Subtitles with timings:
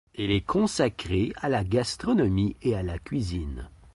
[0.17, 3.69] Elle est consacrée à la gastronomie et à la cuisine.